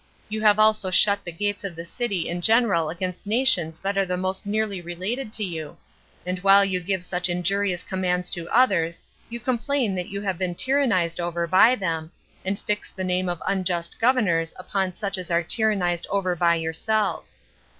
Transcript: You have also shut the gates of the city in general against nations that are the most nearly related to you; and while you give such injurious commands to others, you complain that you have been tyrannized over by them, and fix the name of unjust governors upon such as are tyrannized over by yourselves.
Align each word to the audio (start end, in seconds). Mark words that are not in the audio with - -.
You 0.29 0.41
have 0.41 0.57
also 0.57 0.89
shut 0.89 1.23
the 1.23 1.31
gates 1.31 1.63
of 1.63 1.75
the 1.75 1.85
city 1.85 2.27
in 2.27 2.41
general 2.41 2.89
against 2.89 3.27
nations 3.27 3.77
that 3.81 3.99
are 3.99 4.03
the 4.07 4.17
most 4.17 4.47
nearly 4.47 4.81
related 4.81 5.31
to 5.33 5.43
you; 5.43 5.77
and 6.25 6.39
while 6.39 6.65
you 6.65 6.79
give 6.79 7.03
such 7.03 7.29
injurious 7.29 7.83
commands 7.83 8.31
to 8.31 8.49
others, 8.49 8.99
you 9.29 9.39
complain 9.39 9.93
that 9.93 10.09
you 10.09 10.19
have 10.21 10.39
been 10.39 10.55
tyrannized 10.55 11.19
over 11.19 11.45
by 11.45 11.75
them, 11.75 12.11
and 12.43 12.57
fix 12.59 12.89
the 12.89 13.03
name 13.03 13.29
of 13.29 13.43
unjust 13.45 13.99
governors 13.99 14.55
upon 14.57 14.95
such 14.95 15.19
as 15.19 15.29
are 15.29 15.43
tyrannized 15.43 16.07
over 16.09 16.35
by 16.35 16.55
yourselves. 16.55 17.39